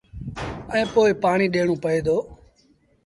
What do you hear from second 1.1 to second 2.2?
پآڻيٚ ڏيڻون پئي دو۔